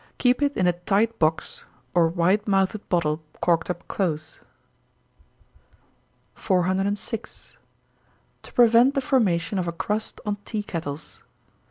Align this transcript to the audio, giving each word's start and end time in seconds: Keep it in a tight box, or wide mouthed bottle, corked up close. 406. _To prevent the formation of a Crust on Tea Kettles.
Keep 0.17 0.41
it 0.41 0.57
in 0.57 0.65
a 0.65 0.73
tight 0.73 1.19
box, 1.19 1.63
or 1.93 2.07
wide 2.07 2.47
mouthed 2.47 2.89
bottle, 2.89 3.21
corked 3.39 3.69
up 3.69 3.87
close. 3.87 4.39
406. 6.33 7.55
_To 8.41 8.51
prevent 8.55 8.95
the 8.95 9.01
formation 9.01 9.59
of 9.59 9.67
a 9.67 9.71
Crust 9.71 10.19
on 10.25 10.37
Tea 10.43 10.63
Kettles. 10.63 11.21